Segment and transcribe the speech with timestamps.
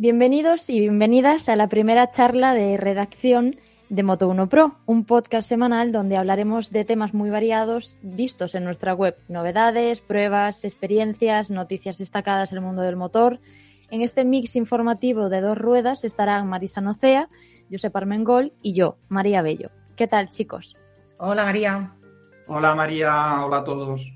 [0.00, 3.56] Bienvenidos y bienvenidas a la primera charla de redacción
[3.88, 8.94] de Moto1 Pro, un podcast semanal donde hablaremos de temas muy variados vistos en nuestra
[8.94, 13.40] web, novedades, pruebas, experiencias, noticias destacadas en el mundo del motor.
[13.90, 17.28] En este mix informativo de dos ruedas estarán Marisa Nocea,
[17.68, 19.70] Josep Armengol y yo, María Bello.
[19.96, 20.76] ¿Qué tal, chicos?
[21.18, 21.92] Hola, María.
[22.46, 23.44] Hola, María.
[23.44, 24.12] Hola a todos.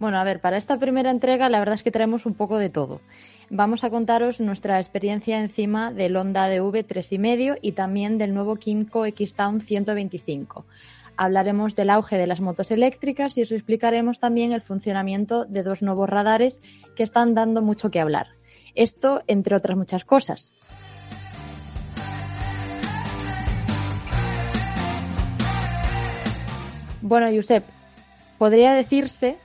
[0.00, 2.70] Bueno, a ver, para esta primera entrega la verdad es que traemos un poco de
[2.70, 3.00] todo.
[3.54, 9.04] Vamos a contaros nuestra experiencia encima del Honda DV 3,5 y también del nuevo Kimco
[9.04, 10.64] X-Town 125.
[11.18, 15.82] Hablaremos del auge de las motos eléctricas y os explicaremos también el funcionamiento de dos
[15.82, 16.62] nuevos radares
[16.96, 18.28] que están dando mucho que hablar.
[18.74, 20.54] Esto, entre otras muchas cosas.
[27.02, 27.64] Bueno, Josep,
[28.38, 29.36] podría decirse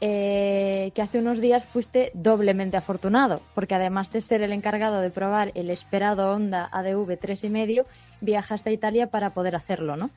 [0.00, 5.10] eh, que hace unos días fuiste doblemente afortunado, porque además de ser el encargado de
[5.10, 7.84] probar el esperado Honda ADV 3,5,
[8.20, 10.10] viajaste a Italia para poder hacerlo, ¿no?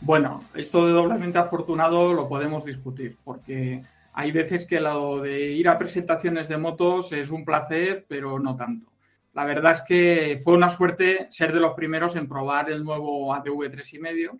[0.00, 5.68] Bueno, esto de doblemente afortunado lo podemos discutir, porque hay veces que lo de ir
[5.68, 8.90] a presentaciones de motos es un placer, pero no tanto.
[9.34, 13.34] La verdad es que fue una suerte ser de los primeros en probar el nuevo
[13.34, 14.38] ADV 3,5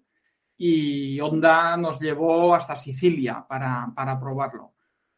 [0.66, 4.72] y Honda nos llevó hasta Sicilia para, probarlo.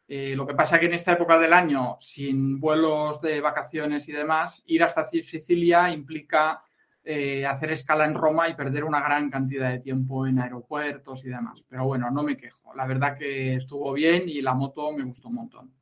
[0.08, 4.12] Eh, lo que pasa que en esta época del año, sin vuelos de vacaciones y
[4.12, 6.64] demás, ir hasta Sicilia implica
[7.04, 11.28] eh, hacer escala en Roma y perder una gran cantidad de tiempo en aeropuertos y
[11.28, 11.64] demás.
[11.68, 12.74] Pero bueno, no me quejo.
[12.74, 15.72] La verdad que estuvo bien y la moto me gustó un montón.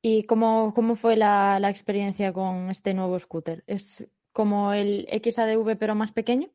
[0.00, 3.64] ¿Y cómo, cómo fue la, la experiencia con este nuevo scooter?
[3.66, 6.48] ¿Es como el XADV pero más pequeño?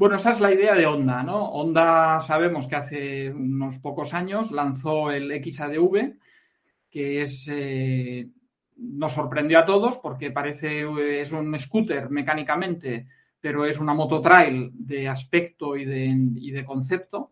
[0.00, 1.50] Bueno, esa es la idea de Honda, ¿no?
[1.50, 6.14] Honda sabemos que hace unos pocos años lanzó el XADV,
[6.90, 8.26] que es eh,
[8.78, 10.86] nos sorprendió a todos porque parece
[11.20, 13.08] es un scooter mecánicamente,
[13.42, 17.30] pero es una moto trail de aspecto y de, y de concepto.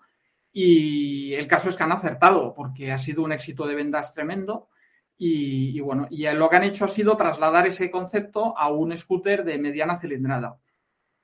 [0.53, 4.69] Y el caso es que han acertado porque ha sido un éxito de ventas tremendo.
[5.17, 8.95] Y, y, bueno, y lo que han hecho ha sido trasladar ese concepto a un
[8.95, 10.59] scooter de mediana cilindrada.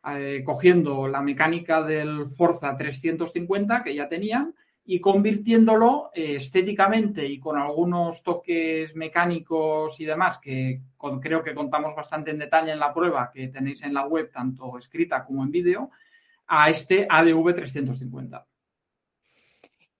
[0.06, 4.54] Eh, cogiendo la mecánica del Forza 350 que ya tenían
[4.84, 10.82] y convirtiéndolo eh, estéticamente y con algunos toques mecánicos y demás que
[11.22, 14.76] creo que contamos bastante en detalle en la prueba que tenéis en la web, tanto
[14.76, 15.90] escrita como en vídeo,
[16.46, 18.46] a este ADV 350.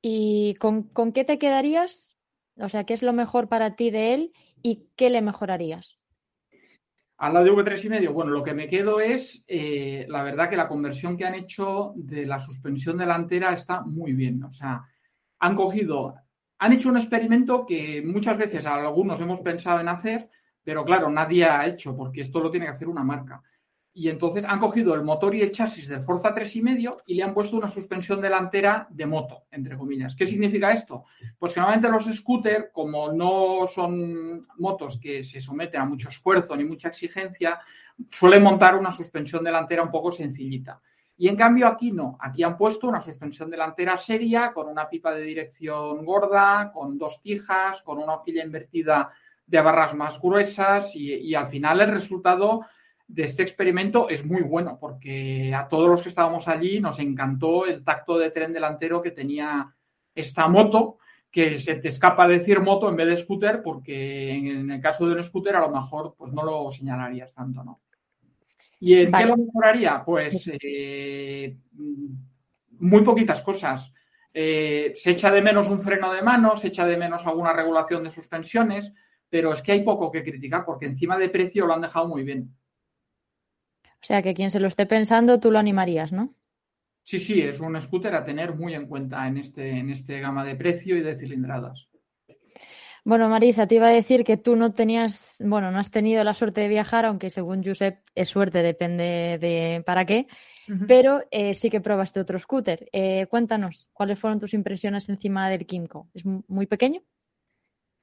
[0.03, 2.15] ¿Y con, con qué te quedarías?
[2.57, 4.33] O sea, ¿qué es lo mejor para ti de él
[4.63, 5.99] y qué le mejorarías?
[7.17, 10.69] Al lado de V3,5, bueno, lo que me quedo es, eh, la verdad que la
[10.69, 14.43] conversión que han hecho de la suspensión delantera está muy bien.
[14.43, 14.83] O sea,
[15.39, 16.15] han cogido,
[16.59, 20.29] han hecho un experimento que muchas veces algunos hemos pensado en hacer,
[20.65, 23.43] pero claro, nadie ha hecho, porque esto lo tiene que hacer una marca.
[23.97, 27.33] Y entonces han cogido el motor y el chasis del Forza 3,5 y le han
[27.33, 30.17] puesto una suspensión delantera de moto, entre comillas.
[30.17, 31.05] ¿Qué significa esto?
[31.39, 36.57] Pues que normalmente los scooters, como no son motos que se someten a mucho esfuerzo
[36.57, 37.61] ni mucha exigencia,
[38.11, 40.81] suelen montar una suspensión delantera un poco sencillita.
[41.17, 45.15] Y en cambio aquí no, aquí han puesto una suspensión delantera seria, con una pipa
[45.15, 49.13] de dirección gorda, con dos tijas, con una horquilla invertida
[49.47, 52.67] de barras más gruesas y, y al final el resultado
[53.07, 57.67] de este experimento es muy bueno porque a todos los que estábamos allí nos encantó
[57.67, 59.75] el tacto de tren delantero que tenía
[60.15, 60.99] esta moto,
[61.31, 65.15] que se te escapa decir moto en vez de scooter porque en el caso de
[65.15, 67.81] un scooter a lo mejor pues no lo señalarías tanto, ¿no?
[68.81, 70.03] ¿Y en qué lo mejoraría?
[70.05, 71.57] Pues eh,
[72.79, 73.91] muy poquitas cosas.
[74.33, 78.05] Eh, se echa de menos un freno de mano, se echa de menos alguna regulación
[78.05, 78.93] de suspensiones,
[79.31, 82.25] pero es que hay poco que criticar porque encima de precio lo han dejado muy
[82.25, 82.55] bien.
[84.05, 86.35] O sea, que quien se lo esté pensando, tú lo animarías, ¿no?
[87.05, 90.45] Sí, sí, es un scooter a tener muy en cuenta en este, en este gama
[90.45, 91.89] de precio y de cilindradas.
[93.03, 96.35] Bueno, Marisa, te iba a decir que tú no tenías, bueno, no has tenido la
[96.35, 100.27] suerte de viajar, aunque según Josep es suerte, depende de para qué,
[100.87, 102.87] pero eh, sí que probaste otro scooter.
[102.93, 106.11] Eh, cuéntanos, ¿cuáles fueron tus impresiones encima del Kimco?
[106.13, 107.01] ¿Es muy pequeño?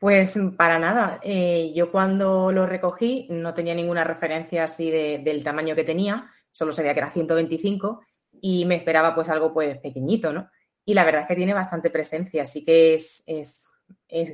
[0.01, 1.19] Pues para nada.
[1.21, 6.71] Eh, yo cuando lo recogí no tenía ninguna referencia así del tamaño que tenía, solo
[6.71, 8.01] sabía que era 125
[8.41, 10.49] y me esperaba pues algo pues pequeñito, ¿no?
[10.83, 13.69] Y la verdad es que tiene bastante presencia, así que es, es,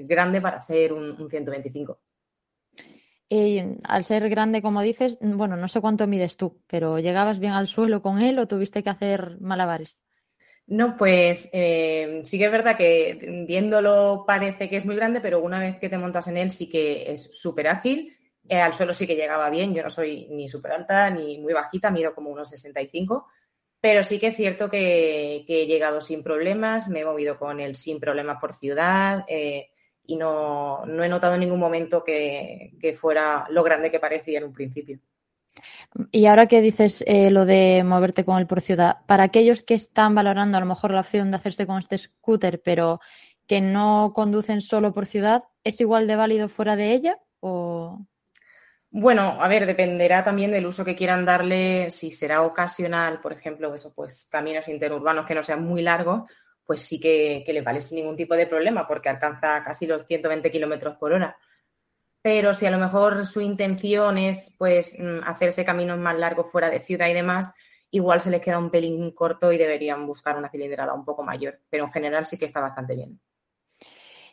[0.07, 1.99] grande para ser un, 125.
[3.27, 7.51] Y al ser grande, como dices, bueno, no sé cuánto mides tú, pero ¿llegabas bien
[7.51, 10.01] al suelo con él o tuviste que hacer malabares?
[10.67, 15.41] No, pues eh, sí que es verdad que viéndolo parece que es muy grande, pero
[15.41, 18.17] una vez que te montas en él sí que es súper ágil.
[18.49, 21.53] Eh, al suelo sí que llegaba bien, yo no soy ni súper alta ni muy
[21.53, 23.27] bajita, mido como unos 65,
[23.79, 27.75] pero sí que es cierto que, he llegado sin problemas, me he movido con él
[27.75, 29.69] sin problemas por ciudad eh,
[30.05, 34.45] y no, no, he notado en ningún momento que fuera lo grande que parecía en
[34.45, 34.99] un principio.
[36.11, 39.73] Y ahora que dices eh, lo de moverte con él por ciudad, para aquellos que
[39.73, 42.99] están valorando a lo mejor la opción de hacerse con este scooter, pero
[43.47, 47.19] que no conducen solo por ciudad, ¿es igual de válido fuera de ella?
[47.39, 48.05] O...
[48.89, 53.73] Bueno, a ver, dependerá también del uso que quieran darle, si será ocasional, por ejemplo,
[53.73, 56.23] eso, pues caminos interurbanos que no sean muy largos,
[56.65, 60.51] pues sí que, que vale sin ningún tipo de problema, porque alcanza casi los 120
[60.51, 61.37] kilómetros por hora
[62.27, 66.69] pero si a lo mejor su intención es pues mm, hacerse caminos más largos fuera
[66.69, 67.53] de ciudad y demás,
[67.89, 71.61] igual se les queda un pelín corto y deberían buscar una cilindrada un poco mayor,
[71.69, 73.21] pero en general sí que está bastante bien.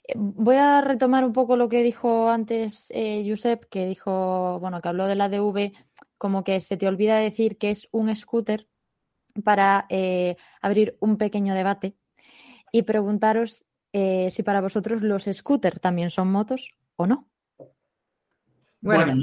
[0.09, 4.81] Eh, voy a retomar un poco lo que dijo antes eh, Josep, que dijo, bueno,
[4.83, 5.71] que habló de la DV,
[6.19, 8.67] como que se te olvida decir que es un scooter
[9.45, 11.95] para eh, abrir un pequeño debate
[12.73, 17.29] y preguntaros si para vosotros los scooters también son motos o no.
[18.85, 19.15] Bueno,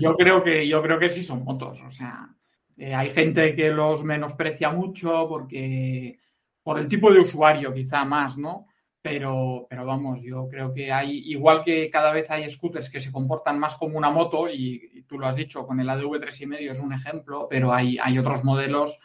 [0.00, 1.80] yo, creo que yo creo que sí son motos.
[1.80, 2.28] O sea,
[2.76, 6.18] eh, hay gente que los menosprecia mucho porque
[6.62, 8.66] por el tipo de usuario quizá más, ¿no?
[9.00, 13.12] Pero, pero vamos, yo creo que hay, igual que cada vez hay scooters que se
[13.12, 16.80] comportan más como una moto, y, tú lo has dicho, con el ADV 3,5 es
[16.80, 18.98] un ejemplo, pero hay, hay otros modelos,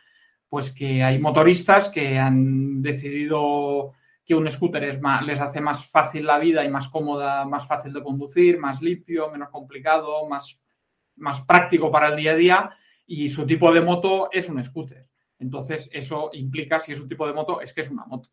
[0.49, 3.93] pues que hay motoristas que han decidido
[4.25, 7.67] que un scooter es más, les hace más fácil la vida y más cómoda, más
[7.67, 10.59] fácil de conducir, más limpio, menos complicado, más,
[11.15, 15.07] más práctico para el día a día y su tipo de moto es un scooter.
[15.39, 18.29] Entonces, eso implica, si es un tipo de moto, es que es una moto.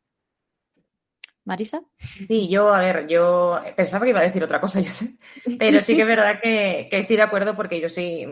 [1.44, 1.80] Marisa.
[1.96, 5.16] Sí, yo, a ver, yo pensaba que iba a decir otra cosa, yo sé,
[5.58, 8.28] pero sí que es verdad que, que estoy de acuerdo porque yo soy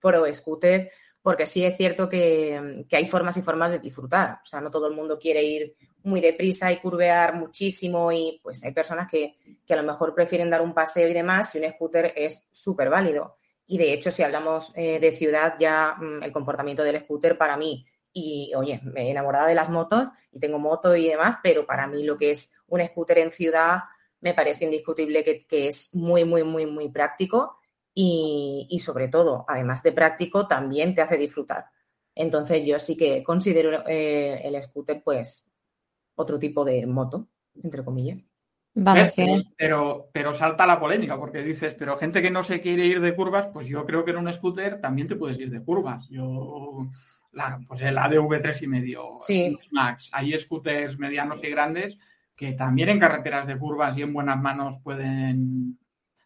[0.00, 0.90] pro scooter,
[1.24, 4.40] porque sí es cierto que, que, hay formas y formas de disfrutar.
[4.42, 8.62] O sea, no todo el mundo quiere ir muy deprisa y curvear muchísimo y pues
[8.62, 9.34] hay personas que,
[9.70, 13.38] a lo mejor prefieren dar un paseo y demás y un scooter es súper válido.
[13.66, 17.56] Y de hecho, si hablamos eh, de ciudad, ya mm, el comportamiento del scooter para
[17.56, 21.64] mí, y oye, me he enamorada de las motos y tengo moto y demás, pero
[21.64, 23.78] para mí lo que es un scooter en ciudad
[24.20, 27.60] me parece indiscutible que, es muy, muy, muy, muy práctico
[27.94, 31.66] y, y, sobre todo, además de práctico, también te hace disfrutar.
[32.14, 35.46] Entonces yo sí que considero eh, el scooter pues
[36.16, 37.28] otro tipo de moto,
[37.62, 38.20] entre comillas.
[39.56, 43.14] pero, pero salta la polémica porque dices, pero gente que no se quiere ir de
[43.14, 46.08] curvas, pues yo creo que en un scooter también te puedes ir de curvas.
[46.08, 46.86] Yo,
[47.32, 49.58] la, pues el ADV 3 y medio, sí.
[49.70, 51.98] Max, hay scooters medianos y grandes
[52.36, 55.78] que también en carreteras de curvas y en buenas manos pueden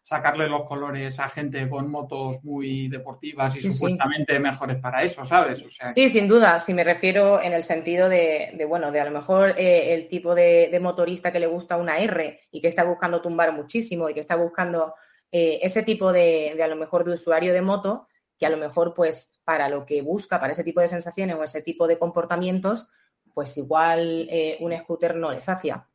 [0.09, 5.63] sacarle los colores a gente con motos muy deportivas y supuestamente mejores para eso, ¿sabes?
[5.93, 6.57] Sí, sin duda.
[6.57, 10.33] Si me refiero en el sentido de, bueno, de a lo mejor eh, el tipo
[10.33, 14.21] de, motorista que le gusta una R y que está buscando tumbar muchísimo y que
[14.21, 14.95] está buscando
[15.31, 18.95] eh, ese tipo de, a lo mejor, de usuario de moto, que a lo mejor,
[18.95, 22.87] pues, para lo que busca, para ese tipo de sensaciones o ese tipo de comportamientos,
[23.31, 25.85] pues igual eh, un scooter no les hacía.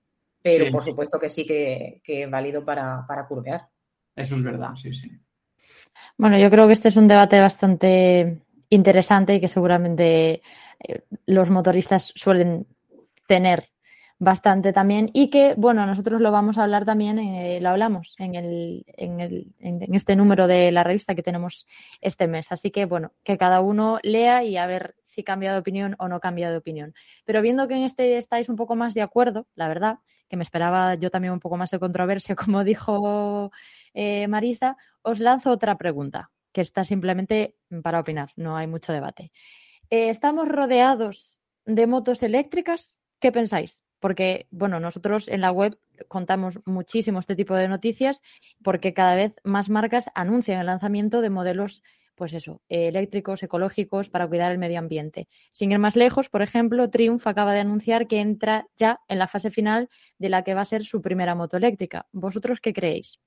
[0.40, 3.73] Pero por supuesto que sí que, es válido para, para curvear.
[4.16, 5.10] Eso es verdad, sí, sí.
[6.16, 10.42] Bueno, yo creo que este es un debate bastante interesante y que seguramente
[10.86, 12.66] eh, los motoristas suelen
[13.26, 13.70] tener
[14.18, 18.34] bastante también y que, bueno, nosotros lo vamos a hablar también, eh, lo hablamos en,
[18.36, 21.66] el, en, el, en, este número de la revista que tenemos
[22.00, 22.50] este mes.
[22.50, 26.08] Así que, bueno, que cada uno lea y a ver si cambia de opinión o
[26.08, 26.94] no cambia de opinión.
[27.24, 30.44] Pero viendo que en este estáis un poco más de acuerdo, la verdad, que me
[30.44, 33.50] esperaba yo también un poco más de controversia, como dijo
[33.94, 39.32] eh, Marisa, os lanzo otra pregunta, que está simplemente para opinar, no hay mucho debate.
[39.90, 42.98] Eh, ¿Estamos rodeados de motos eléctricas?
[43.20, 43.84] ¿Qué pensáis?
[44.00, 48.20] Porque, bueno, nosotros en la web contamos muchísimo este tipo de noticias
[48.62, 51.82] porque cada vez más marcas anuncian el lanzamiento de modelos
[52.14, 55.28] pues eso, eléctricos, ecológicos, para cuidar el medio ambiente.
[55.52, 59.28] Sin ir más lejos, por ejemplo, Triumph acaba de anunciar que entra ya en la
[59.28, 62.06] fase final de la que va a ser su primera moto eléctrica.
[62.12, 63.18] ¿Vosotros qué creéis?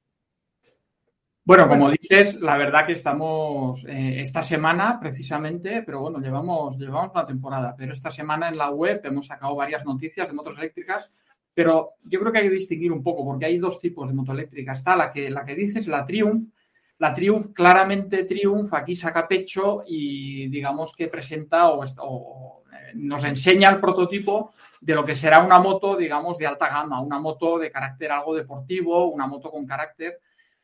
[1.47, 7.13] Bueno, como dices, la verdad que estamos eh, esta semana precisamente, pero bueno, llevamos, llevamos
[7.13, 11.09] una temporada, pero esta semana en la web hemos sacado varias noticias de motos eléctricas,
[11.53, 14.33] pero yo creo que hay que distinguir un poco porque hay dos tipos de moto
[14.33, 14.73] eléctrica.
[14.73, 16.49] Está la que, la que dices, la Triumph.
[16.97, 22.63] La Triumph, claramente Triumph, aquí saca pecho y digamos que presenta o, o
[22.95, 24.51] nos enseña el prototipo
[24.81, 28.35] de lo que será una moto, digamos, de alta gama, una moto de carácter algo
[28.35, 30.19] deportivo, una moto con carácter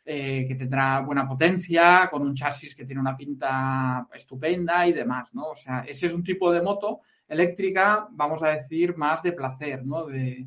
[0.06, 5.34] eh, que tendrá buena potencia, con un chasis que tiene una pinta estupenda y demás,
[5.34, 5.52] ¿no?
[5.52, 9.86] O sea, ese es un tipo de moto eléctrica, vamos a decir, más de placer,
[9.86, 10.06] ¿no?
[10.06, 10.46] De,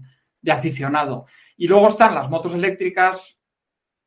[0.49, 1.27] aficionado.
[1.57, 3.39] Y luego están las motos eléctricas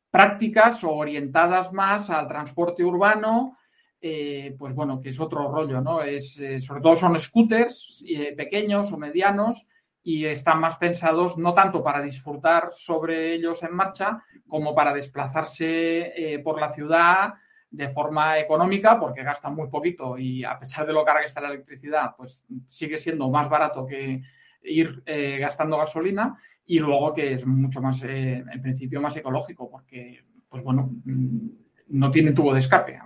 [0.08, 3.58] prácticas o orientadas más al transporte urbano,
[4.00, 6.00] eh, pues bueno, que es otro rollo, ¿no?
[6.00, 8.04] Es, eh, sobre todo son scooters
[8.36, 9.66] pequeños o medianos
[10.02, 16.12] y están más pensados no tanto para disfrutar sobre ellos en marcha como para desplazarse
[16.16, 17.34] eh, por la ciudad
[17.70, 21.40] de forma económica porque gastan muy poquito y a pesar de lo cara que está
[21.40, 24.22] la electricidad pues sigue siendo más barato que
[24.62, 29.70] ir eh, gastando gasolina y luego que es mucho más eh, en principio más ecológico
[29.70, 31.48] porque pues bueno mm,
[31.88, 32.98] no tiene tubo de escape.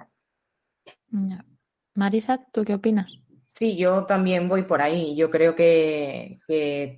[1.94, 3.23] Marisa, ¿tú qué opinas?
[3.56, 5.14] Sí, yo también voy por ahí.
[5.14, 6.40] Yo creo que,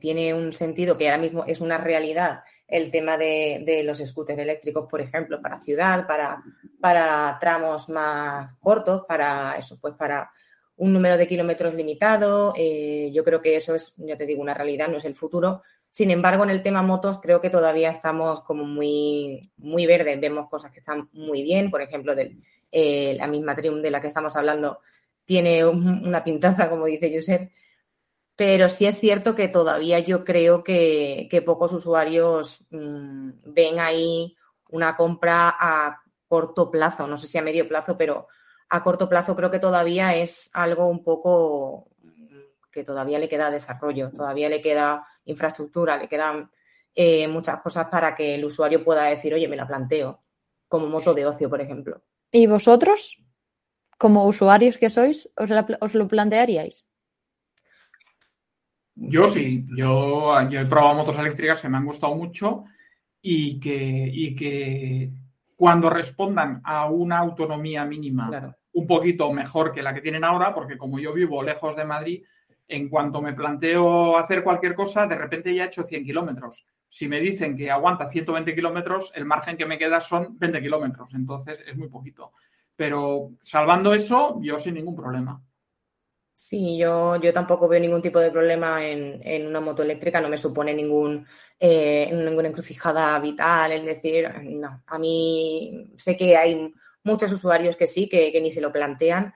[0.00, 4.88] tiene un sentido que ahora mismo es una realidad el tema de, los scooters eléctricos,
[4.90, 6.42] por ejemplo, para ciudad, para,
[6.80, 10.30] para tramos más cortos, para eso, pues para
[10.76, 12.54] un número de kilómetros limitado.
[12.56, 15.62] Eh, yo creo que eso es, ya te digo, una realidad, no es el futuro.
[15.90, 20.20] Sin embargo, en el tema motos creo que todavía estamos como muy, muy verdes.
[20.20, 22.36] Vemos cosas que están muy bien, por ejemplo, de
[22.72, 24.80] eh, la misma Triumph de la que estamos hablando
[25.26, 27.50] tiene una pintaza, como dice Josep,
[28.36, 34.36] pero sí es cierto que todavía yo creo que, pocos usuarios mm, ven ahí
[34.70, 38.28] una compra a corto plazo, no sé si a medio plazo, pero
[38.68, 41.88] a corto plazo creo que todavía es algo un poco
[42.70, 46.50] que todavía le queda desarrollo, todavía le queda infraestructura, le quedan
[46.94, 50.22] eh, muchas cosas para que el usuario pueda decir, oye, me la planteo,
[50.68, 52.02] como moto de ocio, por ejemplo.
[52.30, 53.16] ¿Y vosotros?
[53.98, 56.84] Como usuarios que sois, os, lo plantearíais?
[58.94, 62.64] Yo sí, yo, he probado motos eléctricas que me han gustado mucho
[63.20, 65.10] y que, que
[65.54, 70.76] cuando respondan a una autonomía mínima un poquito mejor que la que tienen ahora, porque
[70.76, 72.24] como yo vivo lejos de Madrid,
[72.68, 76.66] en cuanto me planteo hacer cualquier cosa, de repente ya he hecho 100 kilómetros.
[76.88, 81.14] Si me dicen que aguanta 120 kilómetros, el margen que me queda son 20 kilómetros,
[81.14, 82.32] entonces es muy poquito.
[82.76, 85.42] Pero salvando eso, yo sin ningún problema.
[86.38, 90.36] Sí, yo, yo tampoco veo ningún tipo de problema en, una moto eléctrica, no me
[90.36, 91.26] supone ningún,
[91.58, 97.86] eh, ninguna encrucijada vital, es decir, no, a mí sé que hay muchos usuarios que
[97.86, 99.32] sí, que, ni se lo plantean.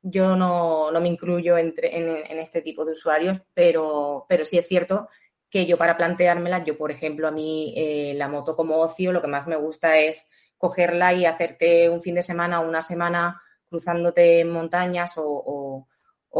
[0.00, 5.08] Yo no, me incluyo entre, en, este tipo de usuarios, pero, pero sí es cierto
[5.50, 9.22] que yo para planteármela, yo por ejemplo, a mí eh, la moto como ocio, lo
[9.22, 10.28] que más me gusta es
[10.64, 15.86] cogerla y hacerte un fin de semana o una semana cruzándote en montañas o,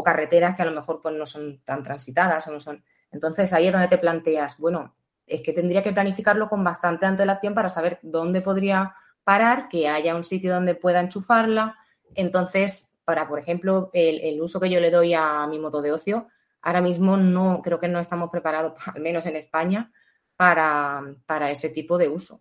[0.02, 2.82] carreteras que a lo mejor pues, no son tan transitadas o no son.
[3.12, 7.52] Entonces ahí es donde te planteas, bueno, es que tendría que planificarlo con bastante antelación
[7.52, 11.76] para saber dónde podría parar, que haya un sitio donde pueda enchufarla.
[12.14, 16.28] Entonces, para, por ejemplo, el, uso que yo le doy a mi moto de ocio,
[16.62, 19.92] ahora mismo no creo que no estamos preparados, al menos en España,
[20.34, 22.40] para, para ese tipo de uso.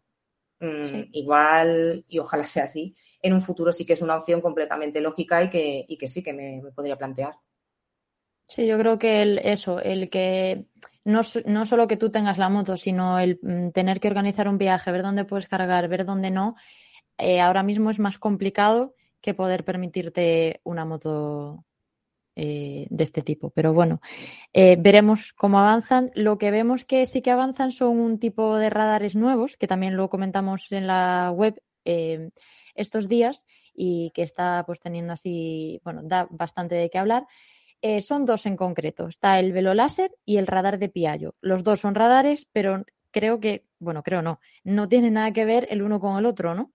[0.64, 5.02] Mm, igual, y ojalá sea así, en un futuro sí que es una opción completamente
[5.02, 7.34] lógica y que, y que sí que me, podría plantear.
[8.48, 10.64] Sí, yo creo que el, eso, el que
[11.04, 14.58] no, no, solo que tú tengas la moto, sino el mm, tener que organizar un
[14.58, 16.56] viaje, ver dónde puedes cargar, ver dónde no,
[17.18, 21.66] eh, ahora mismo es más complicado que poder permitirte una moto
[22.36, 23.52] eh, de este tipo.
[23.52, 24.02] Pero bueno,
[24.54, 26.12] eh, veremos cómo avanzan.
[26.16, 29.96] Lo que vemos que sí que avanzan son un tipo de radares nuevos, que también
[29.98, 32.32] lo comentamos en la web eh,
[32.76, 37.28] estos días y que está pues teniendo así, bueno, da bastante de qué hablar.
[38.02, 39.08] son dos en concreto.
[39.08, 41.36] Está el velo láser y el radar de Piaggio.
[41.42, 45.68] Los dos son radares, pero creo que, bueno, creo no, no tienen nada que ver
[45.70, 46.72] el uno con el otro, ¿no?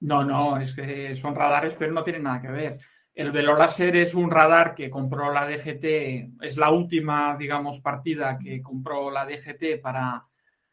[0.00, 2.80] No, no, es que son radares, pero no tienen nada que ver.
[3.14, 8.60] El Veloláser es un radar que compró la DGT, es la última, digamos, partida que
[8.60, 10.26] compró la DGT para,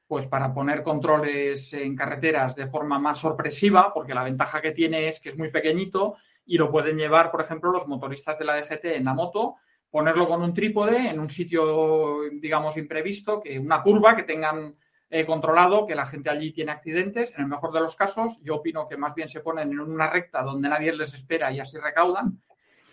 [0.07, 5.07] pues, para poner controles en carreteras de forma más sorpresiva, porque la ventaja que tiene
[5.07, 8.55] es que es muy pequeñito y lo pueden llevar, por ejemplo, los motoristas de la
[8.55, 9.57] DGT en la moto,
[9.91, 14.75] ponerlo con un trípode en un sitio, digamos, imprevisto, que una curva que tengan
[15.13, 17.33] eh, controlado, que la gente allí tiene accidentes.
[17.35, 20.09] En el mejor de los casos, yo opino que más bien se ponen en una
[20.09, 22.39] recta donde nadie les espera y así recaudan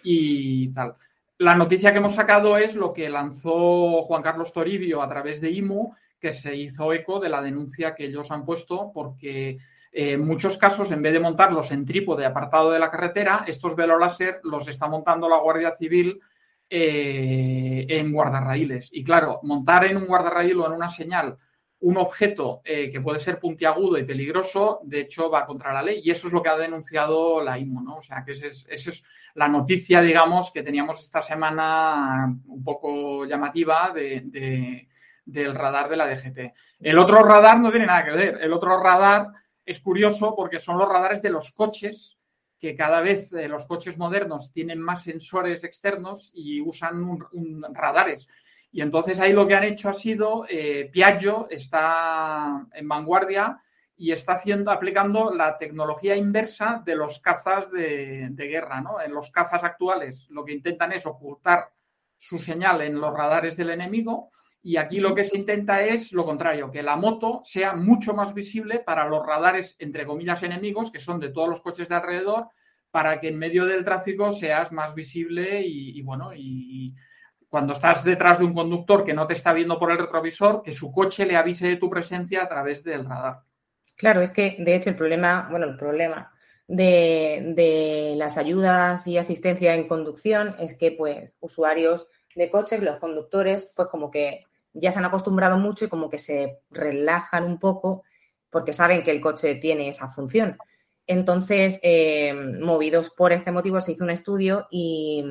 [0.02, 0.96] y tal.
[1.38, 5.52] La noticia que hemos sacado es lo que lanzó Juan Carlos Toribio a través de
[5.52, 10.26] IMU, que se hizo eco de la denuncia que ellos han puesto porque eh, en
[10.26, 14.66] muchos casos, en vez de montarlos en trípode apartado de la carretera, estos veloláser los
[14.66, 16.20] está montando la Guardia Civil
[16.68, 18.88] eh, en guardarraíles.
[18.90, 21.38] Y claro, montar en un guardarraíl o en una señal
[21.80, 26.00] un objeto eh, que puede ser puntiagudo y peligroso, de hecho, va contra la ley.
[26.02, 27.96] Y eso es lo que ha denunciado la IMO, ¿no?
[27.98, 29.04] O sea, que esa es,
[29.34, 34.88] la noticia, digamos, que teníamos esta semana un poco llamativa de,
[35.24, 36.54] del radar de la DGT.
[36.80, 38.38] El otro radar no tiene nada que ver.
[38.40, 39.28] El otro radar
[39.64, 42.18] es curioso porque son los radares de los coches
[42.58, 48.26] que cada vez eh, los coches modernos tienen más sensores externos y usan un, radares.
[48.70, 53.62] Y entonces ahí lo que han hecho ha sido, eh, Piaggio está en vanguardia
[53.96, 58.80] y está haciendo, aplicando la tecnología inversa de los cazas de, guerra.
[58.80, 59.00] ¿no?
[59.00, 61.70] En los cazas actuales lo que intentan es ocultar
[62.16, 64.30] su señal en los radares del enemigo
[64.62, 68.34] y aquí lo que se intenta es lo contrario, que la moto sea mucho más
[68.34, 72.48] visible para los radares, entre comillas, enemigos, que son de todos los coches de alrededor,
[72.90, 76.94] para que en medio del tráfico seas más visible y, bueno, y,
[77.48, 80.72] cuando estás detrás de un conductor que no te está viendo por el retrovisor, que
[80.72, 83.40] su coche le avise de tu presencia a través del radar.
[83.96, 86.32] Claro, es que de hecho el problema, bueno, el problema
[86.66, 92.98] de, de las ayudas y asistencia en conducción es que pues usuarios de coches, los
[92.98, 97.58] conductores, pues como que ya se han acostumbrado mucho y como que se relajan un
[97.58, 98.04] poco
[98.50, 100.56] porque saben que el coche tiene esa función.
[101.10, 105.24] Entonces, eh, movidos por este motivo, se hizo un estudio y,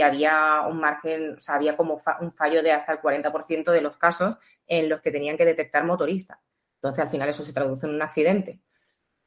[0.00, 3.96] había un margen, o sea, había como un fallo de hasta el 40% de los
[3.96, 6.40] casos en los que tenían que detectar motorista.
[6.76, 8.60] Entonces, al final eso se traduce en un accidente.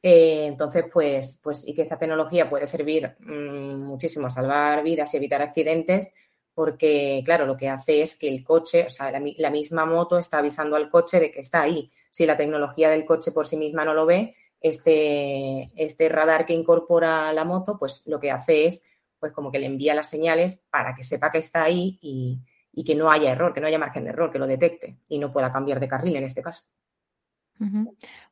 [0.02, 5.12] Eh, entonces, pues, pues sí que esta tecnología puede servir mm, muchísimo a salvar vidas
[5.12, 6.14] y evitar accidentes,
[6.54, 10.38] porque, claro, lo que hace es que el coche, o sea, la, misma moto está
[10.38, 11.92] avisando al coche de que está ahí.
[12.10, 16.52] Si la tecnología del coche por sí misma no lo ve, este, este radar que
[16.52, 18.82] incorpora la moto, pues lo que hace es,
[19.18, 22.42] pues como que le envía las señales para que sepa que está ahí y,
[22.84, 25.30] que no haya error, que no haya margen de error, que lo detecte y no
[25.32, 26.64] pueda cambiar de carril en este caso.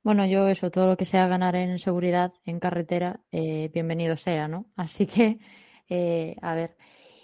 [0.03, 4.49] Bueno, yo eso, todo lo que sea ganar en seguridad en carretera, eh, bienvenido sea,
[4.49, 4.65] ¿no?
[4.75, 5.39] Así que,
[5.91, 6.79] eh, a ver,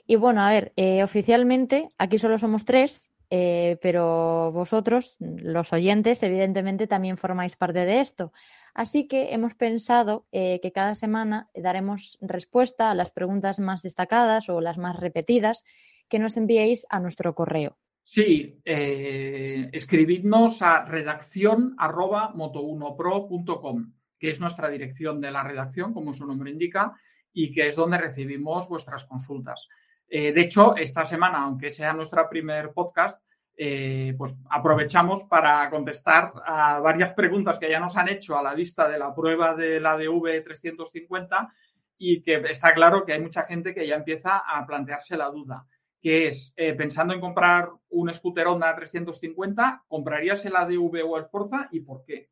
[0.06, 6.86] y bueno, a ver, eh, oficialmente aquí solo somos tres, pero vosotros, los oyentes, evidentemente
[6.86, 8.32] también formáis parte de esto.
[8.74, 14.48] Así que hemos pensado eh, que cada semana daremos respuesta a las preguntas más destacadas
[14.48, 15.64] o las más repetidas
[16.08, 17.78] que nos enviéis a nuestro correo.
[18.06, 26.26] Sí, escribidnos a redacción arroba moto1pro.com, que es nuestra dirección de la redacción, como su
[26.26, 26.92] nombre indica,
[27.32, 29.68] y que es donde recibimos vuestras consultas.
[30.08, 33.20] Eh, de hecho, esta semana, aunque sea nuestro primer podcast,
[33.56, 38.52] eh, pues aprovechamos para contestar a varias preguntas que ya nos han hecho a la
[38.52, 41.54] vista de la prueba de la DV 350
[41.96, 45.66] y que está claro que hay mucha gente que ya empieza a plantearse la duda,
[46.00, 51.26] que es, eh, pensando en comprar un scooter Honda 350, ¿comprarías el ADV o el
[51.26, 52.30] Forza y por qué?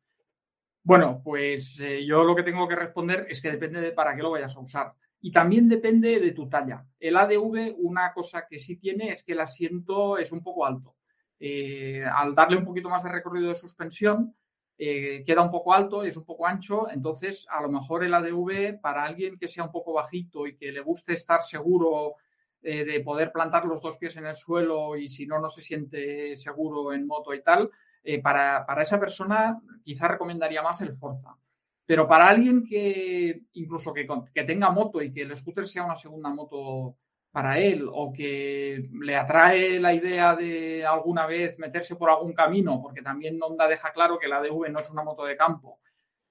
[0.83, 4.31] Bueno, pues yo lo que tengo que responder es que depende de para qué lo
[4.31, 4.93] vayas a usar.
[5.21, 6.85] Y también depende de tu talla.
[6.99, 10.97] El ADV, una cosa que sí tiene es que el asiento es un poco alto.
[11.45, 14.33] Eh, al darle un poquito más de recorrido de suspensión,
[14.77, 18.79] eh, queda un poco alto, es un poco ancho, entonces a lo mejor el ADV
[18.79, 22.15] para alguien que sea un poco bajito y que le guste estar seguro
[22.61, 25.61] eh, de poder plantar los dos pies en el suelo y si no, no se
[25.61, 27.69] siente seguro en moto y tal,
[28.23, 31.35] para, para, esa persona quizá recomendaría más el Forza.
[31.85, 34.07] Pero para alguien que incluso que,
[34.45, 36.95] tenga moto y que el scooter sea una segunda moto
[37.33, 42.79] para él o que le atrae la idea de alguna vez meterse por algún camino,
[42.79, 45.79] porque también Honda deja claro que la DV no es una moto de campo,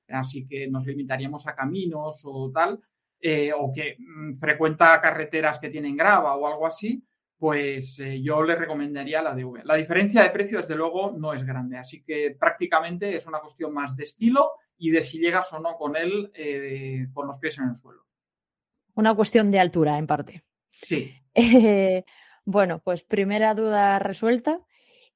[0.06, 2.80] así que nos limitaríamos a caminos o tal,
[3.20, 7.02] eh, o que mm, frecuenta carreteras que tienen grava o algo así,
[7.36, 9.64] pues eh, yo le recomendaría la DV.
[9.64, 13.74] La diferencia de precio, desde luego, no es grande, así que prácticamente es una cuestión
[13.74, 17.58] más de estilo y de si llegas o no con él eh, con los pies
[17.58, 18.06] en el suelo.
[18.94, 20.44] Una cuestión de altura, en parte.
[20.72, 21.14] Sí.
[21.34, 22.04] Eh,
[22.44, 24.60] bueno, pues primera duda resuelta.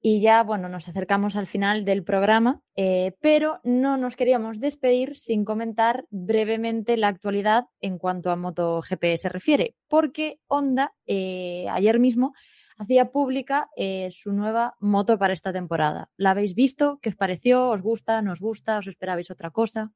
[0.00, 5.18] Y ya, bueno, nos acercamos al final del programa, eh, pero no nos queríamos despedir
[5.18, 11.98] sin comentar brevemente la actualidad en cuanto a MotoGP se refiere, porque Honda eh, ayer
[11.98, 12.32] mismo
[12.78, 13.68] hacía pública
[14.10, 16.08] su nueva moto para esta temporada.
[16.16, 16.98] ¿La habéis visto?
[17.02, 17.68] ¿Qué os pareció?
[17.70, 18.22] ¿Os gusta?
[18.22, 18.78] ¿No os gusta?
[18.78, 19.92] ¿Os esperabais otra cosa?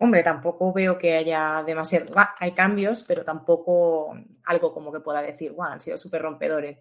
[0.00, 2.14] Hombre, tampoco veo que haya demasiado.
[2.38, 6.78] hay cambios, pero tampoco algo como que pueda decir, wow, han sido súper rompedores.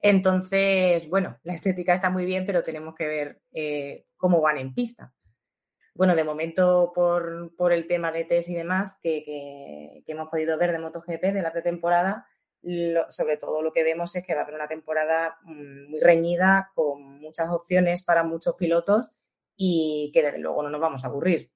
[0.00, 4.74] Entonces, bueno, la estética está muy bien, pero tenemos que ver eh, cómo van en
[4.74, 5.12] pista.
[5.94, 10.78] Bueno, de momento, por, el tema de test y demás que, hemos podido ver de
[10.78, 12.26] MotoGP de la pretemporada,
[13.10, 16.72] sobre todo lo que vemos es que va a haber una temporada mm, muy reñida,
[16.74, 19.12] con muchas opciones para muchos pilotos
[19.56, 21.53] y que desde luego no nos vamos a aburrir.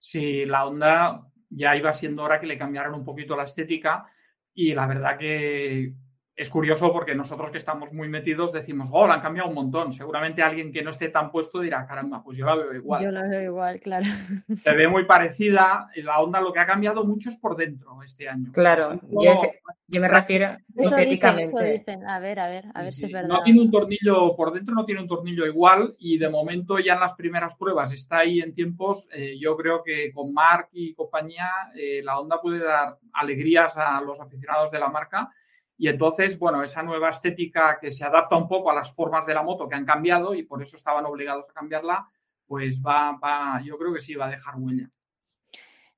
[0.00, 4.06] Sí, la onda ya iba siendo hora que le cambiaran un poquito la estética
[4.54, 5.92] y la verdad que
[6.40, 9.92] es curioso porque nosotros que estamos muy metidos decimos, oh, la han cambiado un montón.
[9.92, 13.04] Seguramente alguien que no esté tan puesto dirá, caramba, pues yo la veo igual.
[13.04, 14.06] Yo la veo igual, claro.
[14.64, 15.90] Se ve muy parecida.
[15.96, 18.52] La onda lo que ha cambiado mucho es por dentro este año.
[18.52, 21.98] Claro, yo, este, me refiero eso estéticamente.
[22.08, 23.28] A ver, a ver, a ver si es verdad.
[23.28, 26.94] No tiene un tornillo, por dentro no tiene un tornillo igual y de momento ya
[26.94, 29.06] en las primeras pruebas está ahí en tiempos.
[29.12, 34.00] Eh, yo creo que con Mark y compañía eh, la onda puede dar alegrías a
[34.00, 35.30] los aficionados de la marca
[35.80, 39.32] y entonces, bueno, esa nueva estética que se adapta un poco a las formas de
[39.32, 42.06] la moto que han cambiado y por eso estaban obligados a cambiarla,
[42.46, 44.90] pues va, va yo creo que sí, va a dejar huella.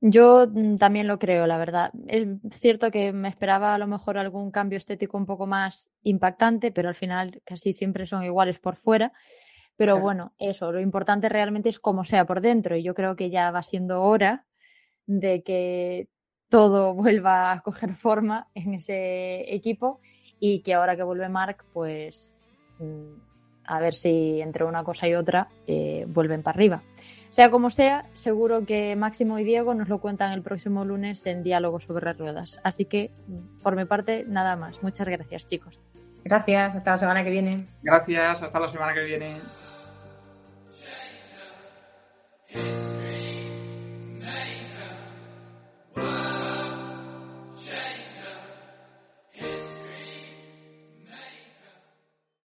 [0.01, 1.91] Yo mm, también lo creo, la verdad.
[2.07, 6.71] Es cierto que me esperaba a lo mejor algún cambio estético un poco más impactante,
[6.71, 9.13] pero al final casi siempre son iguales por fuera.
[9.75, 12.77] Pero bueno, eso, lo importante realmente es cómo sea por dentro.
[12.77, 14.47] Y yo creo que ya va siendo hora
[15.07, 16.07] de que
[16.53, 20.01] todo vuelva a coger forma en ese equipo
[20.39, 22.45] y que ahora que vuelve Mark, pues
[22.79, 23.15] mm,
[23.65, 26.83] a ver si entre una cosa y otra eh, vuelven para arriba.
[27.31, 31.43] Sea como sea, seguro que Máximo y Diego nos lo cuentan el próximo lunes en
[31.43, 32.61] Diálogo sobre las Ruedas.
[32.63, 34.83] Así que, mm, por mi parte, nada más.
[34.83, 35.83] Muchas gracias, chicos.
[36.23, 37.65] Gracias, hasta la semana que viene.
[37.83, 39.41] Gracias, hasta la semana que viene.